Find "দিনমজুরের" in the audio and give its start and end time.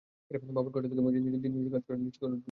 1.43-1.73